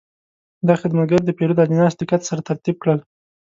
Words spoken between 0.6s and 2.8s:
دا خدمتګر د پیرود اجناس دقت سره ترتیب